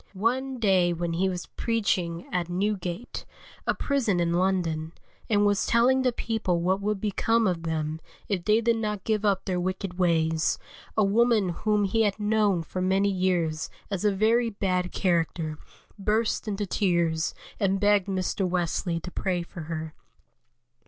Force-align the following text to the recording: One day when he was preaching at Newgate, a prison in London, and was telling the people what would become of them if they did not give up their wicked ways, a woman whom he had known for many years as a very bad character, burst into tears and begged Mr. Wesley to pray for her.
One 0.15 0.57
day 0.57 0.93
when 0.93 1.13
he 1.13 1.29
was 1.29 1.45
preaching 1.45 2.25
at 2.33 2.49
Newgate, 2.49 3.23
a 3.67 3.75
prison 3.75 4.19
in 4.19 4.33
London, 4.33 4.93
and 5.29 5.45
was 5.45 5.67
telling 5.67 6.01
the 6.01 6.11
people 6.11 6.59
what 6.59 6.81
would 6.81 6.99
become 6.99 7.45
of 7.45 7.61
them 7.61 8.01
if 8.27 8.43
they 8.43 8.61
did 8.61 8.77
not 8.77 9.03
give 9.03 9.23
up 9.23 9.45
their 9.45 9.59
wicked 9.59 9.99
ways, 9.99 10.57
a 10.97 11.03
woman 11.03 11.49
whom 11.49 11.83
he 11.83 12.01
had 12.01 12.19
known 12.19 12.63
for 12.63 12.81
many 12.81 13.11
years 13.11 13.69
as 13.91 14.03
a 14.03 14.11
very 14.11 14.49
bad 14.49 14.91
character, 14.91 15.59
burst 15.99 16.47
into 16.47 16.65
tears 16.65 17.35
and 17.59 17.79
begged 17.79 18.07
Mr. 18.07 18.43
Wesley 18.47 18.99
to 19.01 19.11
pray 19.11 19.43
for 19.43 19.61
her. 19.69 19.93